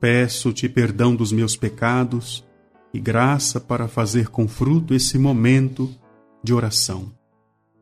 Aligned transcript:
Peço-te 0.00 0.66
perdão 0.66 1.14
dos 1.14 1.30
meus 1.30 1.54
pecados 1.56 2.42
e 2.92 2.98
graça 2.98 3.60
para 3.60 3.86
fazer 3.86 4.28
com 4.28 4.48
fruto 4.48 4.94
esse 4.94 5.18
momento 5.18 5.90
de 6.42 6.54
oração. 6.54 7.12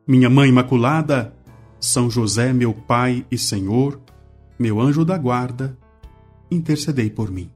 Minha 0.05 0.29
Mãe 0.29 0.49
Imaculada, 0.49 1.33
São 1.79 2.09
José, 2.09 2.51
meu 2.51 2.73
Pai 2.73 3.25
e 3.31 3.37
Senhor, 3.37 4.01
meu 4.59 4.81
anjo 4.81 5.05
da 5.05 5.17
guarda, 5.17 5.77
intercedei 6.51 7.09
por 7.09 7.31
mim. 7.31 7.49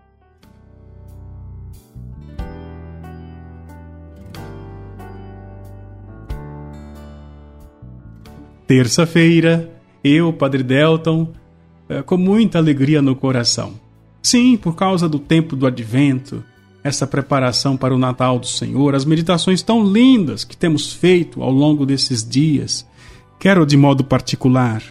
Terça-feira, 8.65 9.69
eu, 10.01 10.31
Padre 10.31 10.63
Delton, 10.63 11.33
eh, 11.89 12.01
com 12.01 12.17
muita 12.17 12.59
alegria 12.59 13.01
no 13.01 13.13
coração. 13.13 13.73
Sim, 14.23 14.55
por 14.55 14.73
causa 14.73 15.09
do 15.09 15.19
tempo 15.19 15.53
do 15.53 15.67
advento, 15.67 16.41
essa 16.81 17.05
preparação 17.05 17.75
para 17.75 17.93
o 17.93 17.97
Natal 17.97 18.39
do 18.39 18.47
Senhor, 18.47 18.95
as 18.95 19.03
meditações 19.03 19.61
tão 19.61 19.83
lindas 19.83 20.45
que 20.45 20.55
temos 20.55 20.93
feito 20.93 21.43
ao 21.43 21.51
longo 21.51 21.85
desses 21.85 22.27
dias. 22.27 22.87
Quero, 23.37 23.65
de 23.65 23.75
modo 23.75 24.03
particular, 24.03 24.81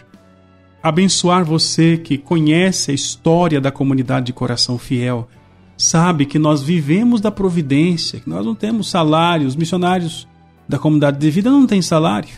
abençoar 0.81 1.43
você 1.43 1.97
que 1.97 2.17
conhece 2.17 2.91
a 2.91 2.93
história 2.93 3.59
da 3.59 3.71
comunidade 3.71 4.27
de 4.27 4.33
coração 4.33 4.77
fiel. 4.77 5.27
Sabe 5.75 6.27
que 6.27 6.37
nós 6.37 6.61
vivemos 6.61 7.19
da 7.19 7.31
providência, 7.31 8.19
que 8.19 8.29
nós 8.29 8.45
não 8.45 8.53
temos 8.53 8.89
salário, 8.89 9.47
os 9.47 9.55
missionários 9.55 10.27
da 10.69 10.77
comunidade 10.77 11.17
de 11.17 11.31
vida 11.31 11.49
não 11.49 11.65
têm 11.65 11.81
salário. 11.81 12.29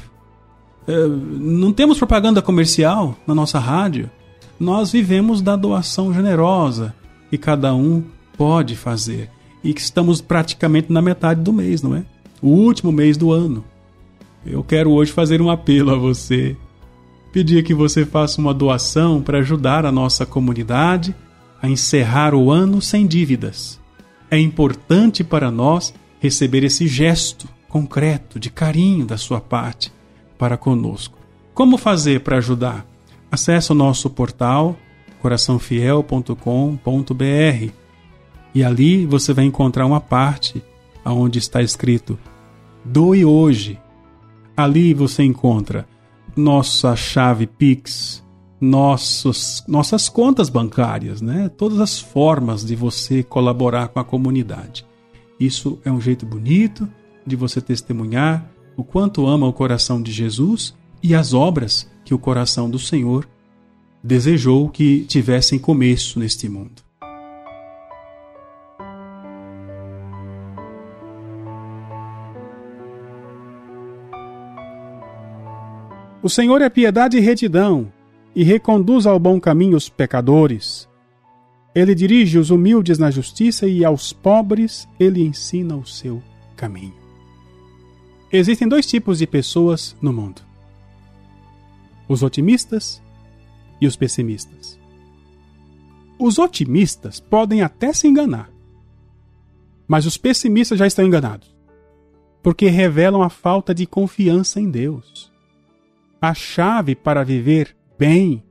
É, 0.87 1.07
não 1.07 1.73
temos 1.73 1.97
propaganda 1.97 2.41
comercial 2.41 3.17
na 3.27 3.35
nossa 3.35 3.59
rádio. 3.59 4.09
Nós 4.59 4.91
vivemos 4.91 5.41
da 5.41 5.55
doação 5.55 6.13
generosa 6.13 6.95
que 7.29 7.37
cada 7.37 7.75
um 7.75 8.03
pode 8.37 8.75
fazer. 8.75 9.29
E 9.63 9.73
que 9.73 9.81
estamos 9.81 10.21
praticamente 10.21 10.91
na 10.91 11.01
metade 11.01 11.41
do 11.41 11.51
mês, 11.51 11.81
não 11.81 11.95
é? 11.95 12.05
O 12.41 12.49
último 12.49 12.91
mês 12.91 13.17
do 13.17 13.31
ano. 13.31 13.63
Eu 14.45 14.63
quero 14.63 14.91
hoje 14.91 15.11
fazer 15.11 15.41
um 15.41 15.49
apelo 15.49 15.91
a 15.91 15.97
você. 15.97 16.55
Pedir 17.33 17.63
que 17.63 17.73
você 17.73 18.05
faça 18.05 18.39
uma 18.39 18.53
doação 18.53 19.21
para 19.21 19.39
ajudar 19.39 19.85
a 19.85 19.91
nossa 19.91 20.25
comunidade 20.25 21.15
a 21.61 21.67
encerrar 21.67 22.35
o 22.35 22.51
ano 22.51 22.81
sem 22.81 23.07
dívidas. 23.07 23.79
É 24.29 24.39
importante 24.39 25.23
para 25.23 25.49
nós 25.49 25.93
receber 26.19 26.63
esse 26.63 26.87
gesto 26.87 27.47
concreto 27.67 28.39
de 28.39 28.49
carinho 28.49 29.05
da 29.05 29.17
sua 29.17 29.41
parte 29.41 29.91
para 30.37 30.57
conosco. 30.57 31.17
Como 31.53 31.77
fazer 31.77 32.21
para 32.21 32.37
ajudar? 32.37 32.85
Acesse 33.35 33.71
o 33.73 33.75
nosso 33.75 34.09
portal 34.09 34.77
coraçãofiel.com.br 35.21 37.73
e 38.53 38.63
ali 38.63 39.05
você 39.05 39.33
vai 39.33 39.43
encontrar 39.43 39.85
uma 39.85 39.99
parte 39.99 40.63
onde 41.05 41.37
está 41.37 41.61
escrito 41.61 42.17
Doe 42.85 43.25
hoje. 43.25 43.77
Ali 44.55 44.93
você 44.93 45.21
encontra 45.21 45.85
nossa 46.33 46.95
chave 46.95 47.45
Pix, 47.45 48.23
nossos, 48.61 49.65
nossas 49.67 50.07
contas 50.07 50.47
bancárias, 50.47 51.21
né? 51.21 51.51
todas 51.57 51.81
as 51.81 51.99
formas 51.99 52.63
de 52.63 52.73
você 52.73 53.21
colaborar 53.21 53.89
com 53.89 53.99
a 53.99 54.05
comunidade. 54.05 54.85
Isso 55.37 55.77
é 55.83 55.91
um 55.91 55.99
jeito 55.99 56.25
bonito 56.25 56.87
de 57.27 57.35
você 57.35 57.59
testemunhar 57.59 58.49
o 58.77 58.83
quanto 58.85 59.27
ama 59.27 59.45
o 59.45 59.51
coração 59.51 60.01
de 60.01 60.13
Jesus 60.13 60.73
e 61.03 61.13
as 61.13 61.33
obras 61.33 61.93
que 62.05 62.13
o 62.13 62.19
coração 62.19 62.69
do 62.69 62.79
Senhor 62.79 63.27
desejou 64.01 64.69
que 64.69 65.03
tivessem 65.05 65.59
começo 65.59 66.19
neste 66.19 66.47
mundo. 66.47 66.85
O 76.21 76.29
Senhor 76.29 76.61
é 76.61 76.69
piedade 76.69 77.17
e 77.17 77.19
retidão, 77.19 77.91
e 78.35 78.43
reconduz 78.43 79.05
ao 79.05 79.17
bom 79.17 79.39
caminho 79.39 79.77
os 79.77 79.89
pecadores. 79.89 80.87
Ele 81.73 81.95
dirige 81.95 82.37
os 82.37 82.49
humildes 82.49 82.97
na 82.97 83.09
justiça 83.09 83.67
e 83.67 83.85
aos 83.85 84.11
pobres 84.11 84.87
ele 84.99 85.23
ensina 85.23 85.75
o 85.75 85.85
seu 85.85 86.21
caminho. 86.55 86.93
Existem 88.31 88.67
dois 88.67 88.85
tipos 88.85 89.19
de 89.19 89.27
pessoas 89.27 89.95
no 90.01 90.11
mundo: 90.11 90.41
os 92.07 92.23
otimistas 92.23 93.01
e 93.79 93.87
os 93.87 93.95
pessimistas. 93.95 94.79
Os 96.19 96.39
otimistas 96.39 97.19
podem 97.19 97.61
até 97.61 97.91
se 97.93 98.07
enganar, 98.07 98.49
mas 99.87 100.05
os 100.05 100.17
pessimistas 100.17 100.79
já 100.79 100.87
estão 100.87 101.05
enganados, 101.05 101.53
porque 102.41 102.67
revelam 102.67 103.21
a 103.21 103.29
falta 103.29 103.73
de 103.73 103.85
confiança 103.85 104.59
em 104.59 104.69
Deus. 104.69 105.31
A 106.21 106.33
chave 106.33 106.95
para 106.95 107.23
viver 107.23 107.75
bem 107.97 108.43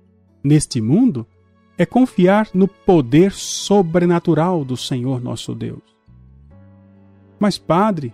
neste 0.43 0.81
mundo 0.81 1.26
é 1.76 1.84
confiar 1.84 2.48
no 2.54 2.69
poder 2.69 3.32
sobrenatural 3.32 4.64
do 4.64 4.76
Senhor 4.76 5.20
nosso 5.20 5.54
Deus. 5.54 5.82
Mas, 7.38 7.59
Padre, 7.59 8.12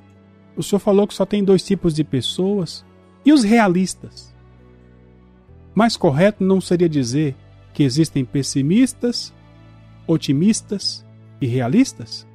o 0.56 0.62
senhor 0.62 0.80
falou 0.80 1.06
que 1.06 1.14
só 1.14 1.24
tem 1.24 1.44
dois 1.44 1.62
tipos 1.62 1.94
de 1.94 2.04
pessoas. 2.04 2.84
E 3.24 3.32
os 3.32 3.42
realistas? 3.42 4.34
Mais 5.74 5.96
correto 5.96 6.44
não 6.44 6.60
seria 6.60 6.88
dizer 6.88 7.34
que 7.72 7.82
existem 7.82 8.24
pessimistas, 8.24 9.32
otimistas 10.06 11.06
e 11.40 11.46
realistas? 11.46 12.26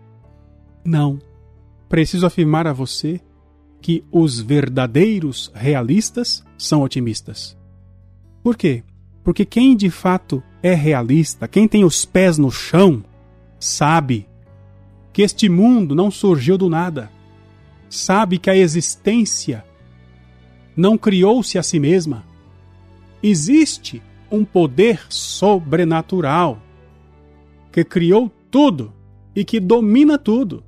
Não. 0.83 1.19
Preciso 1.89 2.25
afirmar 2.25 2.67
a 2.67 2.73
você 2.73 3.19
que 3.81 4.03
os 4.11 4.39
verdadeiros 4.39 5.51
realistas 5.53 6.43
são 6.57 6.81
otimistas. 6.81 7.57
Por 8.41 8.57
quê? 8.57 8.83
Porque 9.23 9.45
quem 9.45 9.75
de 9.75 9.89
fato 9.89 10.41
é 10.63 10.73
realista, 10.73 11.47
quem 11.47 11.67
tem 11.67 11.83
os 11.83 12.05
pés 12.05 12.37
no 12.37 12.51
chão, 12.51 13.03
sabe 13.59 14.27
que 15.13 15.21
este 15.21 15.49
mundo 15.49 15.93
não 15.93 16.09
surgiu 16.09 16.57
do 16.57 16.69
nada 16.69 17.11
sabe 17.89 18.37
que 18.37 18.49
a 18.49 18.57
existência 18.57 19.63
não 20.75 20.97
criou-se 20.97 21.57
a 21.57 21.63
si 21.63 21.79
mesma. 21.79 22.23
Existe 23.27 24.03
um 24.31 24.45
poder 24.45 25.01
sobrenatural 25.09 26.59
que 27.71 27.83
criou 27.83 28.31
tudo 28.51 28.93
e 29.35 29.43
que 29.43 29.59
domina 29.59 30.15
tudo. 30.15 30.63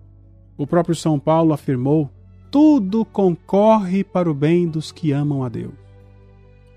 O 0.58 0.66
próprio 0.66 0.96
São 0.96 1.20
Paulo 1.20 1.54
afirmou: 1.54 2.10
tudo 2.50 3.06
concorre 3.06 4.04
para 4.04 4.28
o 4.28 4.34
bem 4.34 4.68
dos 4.68 4.92
que 4.92 5.12
amam 5.12 5.44
a 5.44 5.50
Deus. 5.50 5.76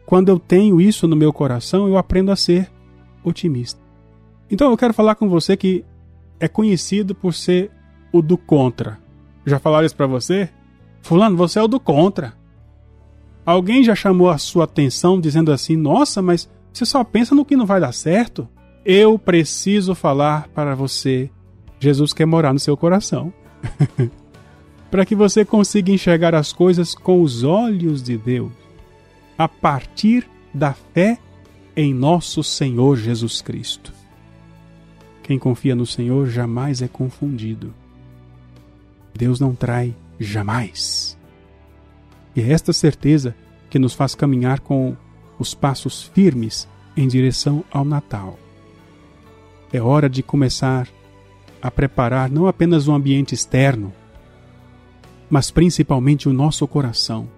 Quando 0.05 0.29
eu 0.29 0.39
tenho 0.39 0.83
isso 0.83 1.09
no 1.09 1.17
meu 1.17 1.33
coração, 1.33 1.89
eu 1.89 1.97
aprendo 1.97 2.31
a 2.31 2.37
ser 2.37 2.71
otimista. 3.25 3.81
Então 4.51 4.71
eu 4.71 4.77
quero 4.77 4.93
falar 4.93 5.15
com 5.15 5.31
você 5.31 5.57
que 5.57 5.83
é 6.39 6.47
conhecido 6.47 7.15
por 7.15 7.33
ser 7.33 7.71
o 8.13 8.21
do 8.21 8.37
contra. 8.37 8.99
Já 9.47 9.59
falaram 9.59 9.87
isso 9.87 9.97
para 9.97 10.07
você? 10.07 10.51
Fulano, 11.01 11.39
você 11.39 11.59
é 11.59 11.63
o 11.63 11.69
do 11.69 11.81
contra. 11.81 12.39
Alguém 13.51 13.83
já 13.83 13.97
chamou 13.97 14.31
a 14.31 14.39
sua 14.39 14.63
atenção 14.63 15.21
dizendo 15.21 15.51
assim: 15.51 15.75
Nossa, 15.75 16.23
mas 16.23 16.49
você 16.73 16.87
só 16.87 17.03
pensa 17.03 17.35
no 17.35 17.45
que 17.45 17.57
não 17.57 17.67
vai 17.67 17.81
dar 17.81 17.91
certo? 17.91 18.49
Eu 18.85 19.19
preciso 19.19 19.93
falar 19.93 20.47
para 20.55 20.77
você. 20.77 21.29
Jesus 21.81 22.13
quer 22.13 22.27
morar 22.27 22.53
no 22.53 22.61
seu 22.61 22.77
coração. 22.77 23.33
para 24.89 25.05
que 25.05 25.17
você 25.17 25.45
consiga 25.45 25.91
enxergar 25.91 26.33
as 26.33 26.53
coisas 26.53 26.95
com 26.95 27.23
os 27.23 27.43
olhos 27.43 28.05
de 28.05 28.17
Deus, 28.17 28.53
a 29.37 29.49
partir 29.49 30.31
da 30.55 30.73
fé 30.73 31.19
em 31.75 31.93
nosso 31.93 32.45
Senhor 32.45 32.97
Jesus 32.97 33.43
Cristo. 33.43 33.93
Quem 35.25 35.41
confia 35.41 35.75
no 35.75 35.87
Senhor 35.87 36.29
jamais 36.29 36.83
é 36.83 36.89
confundido. 36.89 37.75
Deus 39.13 39.41
não 39.41 39.57
trai 39.57 39.93
jamais. 40.21 41.19
E 42.41 42.43
é 42.43 42.53
esta 42.53 42.73
certeza 42.73 43.35
que 43.69 43.79
nos 43.79 43.93
faz 43.93 44.15
caminhar 44.15 44.61
com 44.61 44.97
os 45.39 45.53
passos 45.53 46.05
firmes 46.05 46.67
em 46.97 47.07
direção 47.07 47.63
ao 47.71 47.85
Natal. 47.85 48.39
É 49.71 49.79
hora 49.79 50.09
de 50.09 50.23
começar 50.23 50.89
a 51.61 51.71
preparar 51.71 52.31
não 52.31 52.47
apenas 52.47 52.89
o 52.89 52.93
ambiente 52.93 53.35
externo, 53.35 53.93
mas 55.29 55.51
principalmente 55.51 56.31
o 56.31 56.33
nosso 56.33 56.67
coração. 56.67 57.29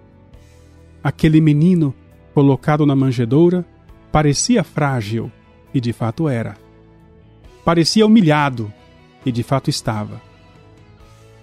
Aquele 1.03 1.41
menino 1.41 1.93
colocado 2.33 2.85
na 2.85 2.95
manjedoura 2.95 3.65
parecia 4.09 4.63
frágil, 4.63 5.29
e 5.73 5.81
de 5.81 5.91
fato 5.91 6.29
era. 6.29 6.55
Parecia 7.65 8.05
humilhado, 8.05 8.71
e 9.25 9.33
de 9.33 9.43
fato 9.43 9.69
estava. 9.69 10.21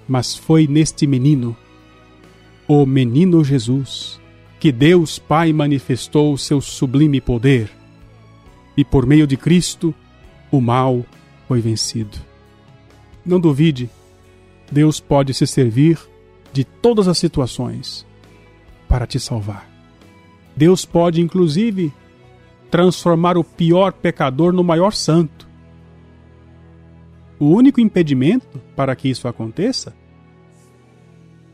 Mas 0.08 0.34
foi 0.34 0.66
neste 0.66 1.06
menino, 1.06 1.54
o 2.72 2.86
menino 2.86 3.42
Jesus, 3.42 4.20
que 4.60 4.70
Deus 4.70 5.18
Pai 5.18 5.52
manifestou 5.52 6.38
seu 6.38 6.60
sublime 6.60 7.20
poder, 7.20 7.68
e 8.76 8.84
por 8.84 9.04
meio 9.04 9.26
de 9.26 9.36
Cristo, 9.36 9.92
o 10.52 10.60
mal 10.60 11.04
foi 11.48 11.60
vencido. 11.60 12.16
Não 13.26 13.40
duvide, 13.40 13.90
Deus 14.70 15.00
pode 15.00 15.34
se 15.34 15.48
servir 15.48 15.98
de 16.52 16.62
todas 16.62 17.08
as 17.08 17.18
situações 17.18 18.06
para 18.86 19.04
te 19.04 19.18
salvar. 19.18 19.68
Deus 20.54 20.84
pode, 20.84 21.20
inclusive, 21.20 21.92
transformar 22.70 23.36
o 23.36 23.42
pior 23.42 23.92
pecador 23.92 24.52
no 24.52 24.62
maior 24.62 24.92
santo. 24.92 25.48
O 27.36 27.46
único 27.46 27.80
impedimento 27.80 28.60
para 28.76 28.94
que 28.94 29.08
isso 29.08 29.26
aconteça 29.26 29.92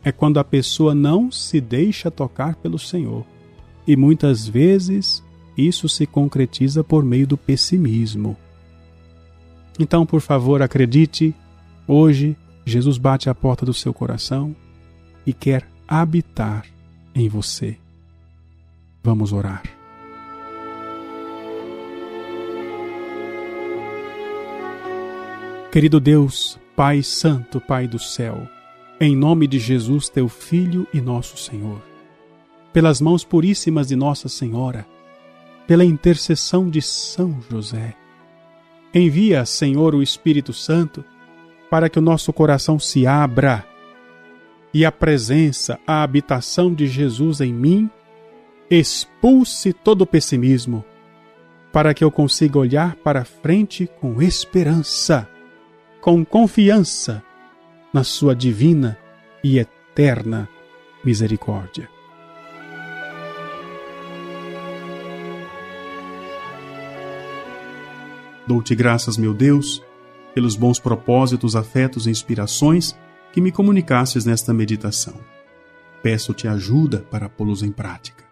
é 0.07 0.13
quando 0.13 0.39
a 0.39 0.45
pessoa 0.45 0.95
não 0.95 1.33
se 1.33 1.61
deixa 1.61 2.13
tocar 2.13 2.55
pelo 2.55 2.79
Senhor. 2.79 3.27
E 3.85 3.97
muitas 3.97 4.47
vezes 4.47 5.21
isso 5.59 5.89
se 5.89 6.07
concretiza 6.07 6.85
por 6.85 7.05
meio 7.05 7.27
do 7.27 7.37
pessimismo. 7.37 8.37
Então, 9.81 10.07
por 10.07 10.21
favor, 10.21 10.63
acredite, 10.63 11.35
hoje 11.89 12.37
Jesus 12.65 12.99
bate 12.99 13.29
à 13.29 13.35
porta 13.35 13.67
do 13.67 13.75
seu 13.75 13.93
coração 13.93 14.55
e 15.27 15.33
quer 15.33 15.69
habitar 15.89 16.65
em 17.13 17.29
você. 17.29 17.77
Vamos 19.03 19.33
orar. 19.33 19.65
Querido 25.73 25.99
Deus, 25.99 26.61
Pai 26.77 27.03
Santo, 27.03 27.61
Pai 27.61 27.89
do 27.89 27.99
céu, 27.99 28.49
em 29.01 29.15
nome 29.15 29.47
de 29.47 29.59
Jesus, 29.59 30.09
teu 30.09 30.29
Filho 30.29 30.87
e 30.93 31.01
nosso 31.01 31.37
Senhor, 31.37 31.83
pelas 32.73 33.01
mãos 33.01 33.25
puríssimas 33.25 33.89
de 33.89 33.97
Nossa 33.97 34.29
Senhora, 34.29 34.87
pela 35.67 35.85
intercessão 35.85 36.71
de 36.71 36.81
São 36.81 37.39
José, 37.51 37.95
envia, 38.95 39.45
Senhor, 39.45 39.95
o 39.95 40.03
Espírito 40.03 40.53
Santo 40.53 41.05
para 41.71 41.91
que 41.91 41.99
o 41.99 42.03
nosso 42.03 42.33
coração 42.33 42.79
se 42.79 43.07
abra 43.07 43.67
e 44.73 44.85
a 44.85 44.93
presença, 44.93 45.79
a 45.87 46.03
habitação 46.03 46.73
de 46.73 46.87
Jesus 46.87 47.41
em 47.41 47.53
mim 47.53 47.91
expulse 48.71 49.73
todo 49.73 50.03
o 50.03 50.07
pessimismo, 50.07 50.85
para 51.73 51.93
que 51.93 52.03
eu 52.03 52.11
consiga 52.11 52.59
olhar 52.59 52.95
para 52.97 53.25
frente 53.25 53.89
com 54.01 54.23
esperança 54.23 55.29
com 56.07 56.25
confiança 56.25 57.21
na 57.97 58.05
Sua 58.05 58.37
divina 58.37 58.99
e 59.43 59.59
eterna 59.59 60.47
misericórdia. 61.03 61.89
Dou-te 68.47 68.75
graças, 68.75 69.17
meu 69.17 69.33
Deus, 69.33 69.83
pelos 70.35 70.57
bons 70.57 70.79
propósitos, 70.79 71.57
afetos 71.57 72.07
e 72.07 72.11
inspirações 72.11 72.95
que 73.33 73.41
me 73.41 73.51
comunicastes 73.51 74.27
nesta 74.27 74.53
meditação. 74.53 75.15
Peço-te 76.03 76.47
ajuda 76.47 76.99
para 77.11 77.31
pô-los 77.31 77.63
em 77.63 77.73
prática. 77.73 78.25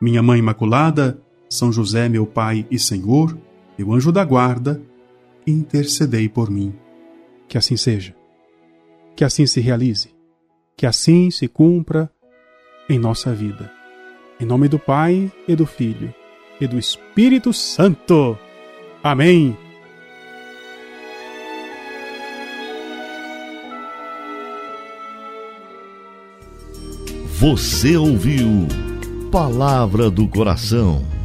Minha 0.00 0.22
Mãe 0.22 0.38
Imaculada, 0.38 1.20
São 1.50 1.70
José, 1.70 2.08
meu 2.08 2.24
Pai 2.24 2.66
e 2.70 2.78
Senhor, 2.78 3.36
meu 3.76 3.92
anjo 3.92 4.10
da 4.10 4.24
guarda, 4.24 4.80
intercedei 5.46 6.30
por 6.30 6.50
mim. 6.50 6.72
Que 7.46 7.58
assim 7.58 7.76
seja. 7.76 8.16
Que 9.16 9.24
assim 9.24 9.46
se 9.46 9.60
realize. 9.60 10.14
Que 10.76 10.84
assim 10.84 11.30
se 11.30 11.48
cumpra 11.48 12.10
em 12.88 12.98
nossa 12.98 13.34
vida. 13.34 13.72
Em 14.38 14.44
nome 14.44 14.68
do 14.68 14.78
Pai 14.78 15.32
e 15.48 15.56
do 15.56 15.64
Filho 15.64 16.14
e 16.60 16.66
do 16.66 16.78
Espírito 16.78 17.50
Santo. 17.52 18.38
Amém. 19.02 19.56
Você 27.38 27.96
ouviu 27.96 28.66
Palavra 29.30 30.10
do 30.10 30.28
Coração 30.28 31.15